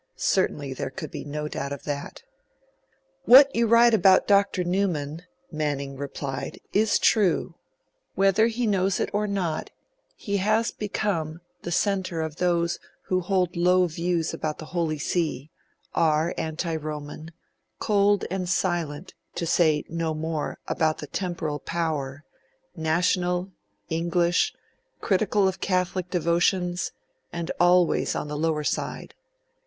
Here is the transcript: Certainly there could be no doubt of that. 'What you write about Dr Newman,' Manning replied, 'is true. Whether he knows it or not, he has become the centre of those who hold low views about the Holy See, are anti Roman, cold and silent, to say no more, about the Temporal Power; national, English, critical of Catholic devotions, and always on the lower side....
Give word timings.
Certainly 0.15 0.73
there 0.73 0.89
could 0.89 1.11
be 1.11 1.23
no 1.23 1.47
doubt 1.47 1.71
of 1.71 1.83
that. 1.83 2.23
'What 3.25 3.55
you 3.55 3.67
write 3.67 3.93
about 3.93 4.25
Dr 4.25 4.63
Newman,' 4.63 5.21
Manning 5.51 5.95
replied, 5.95 6.59
'is 6.73 6.97
true. 6.97 7.53
Whether 8.15 8.47
he 8.47 8.65
knows 8.65 8.99
it 8.99 9.11
or 9.13 9.27
not, 9.27 9.69
he 10.15 10.37
has 10.37 10.71
become 10.71 11.41
the 11.61 11.71
centre 11.71 12.21
of 12.23 12.37
those 12.37 12.79
who 13.09 13.21
hold 13.21 13.55
low 13.55 13.85
views 13.85 14.33
about 14.33 14.57
the 14.57 14.65
Holy 14.73 14.97
See, 14.97 15.51
are 15.93 16.33
anti 16.35 16.75
Roman, 16.75 17.29
cold 17.77 18.25
and 18.31 18.49
silent, 18.49 19.13
to 19.35 19.45
say 19.45 19.83
no 19.87 20.15
more, 20.15 20.57
about 20.67 20.97
the 20.97 21.05
Temporal 21.05 21.59
Power; 21.59 22.23
national, 22.75 23.51
English, 23.89 24.55
critical 24.99 25.47
of 25.47 25.59
Catholic 25.61 26.09
devotions, 26.09 26.91
and 27.31 27.51
always 27.59 28.15
on 28.15 28.27
the 28.29 28.35
lower 28.35 28.63
side.... 28.63 29.13